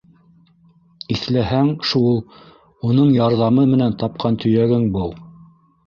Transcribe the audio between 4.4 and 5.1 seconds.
төйәгең